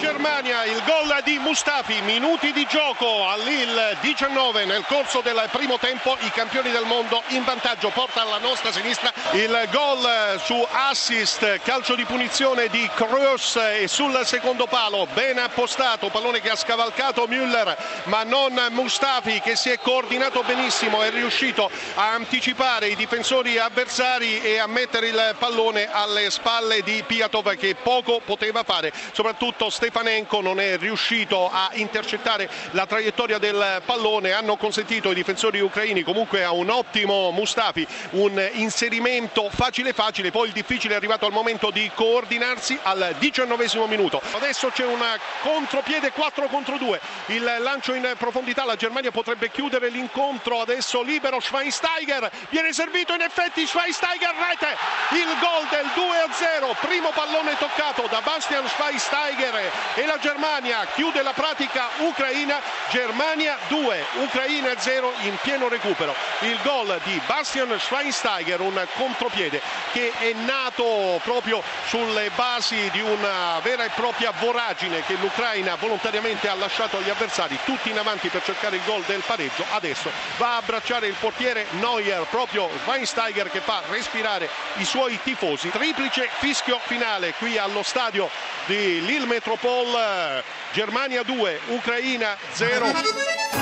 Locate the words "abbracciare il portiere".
80.56-81.66